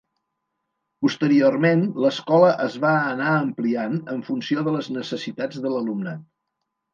Posteriorment, 1.05 1.83
l'escola 2.05 2.47
es 2.65 2.77
va 2.85 2.93
anar 3.11 3.35
ampliant 3.43 3.99
en 4.15 4.25
funció 4.31 4.65
de 4.69 4.75
les 4.79 4.91
necessitats 4.97 5.63
de 5.67 5.75
l'alumnat. 5.77 6.27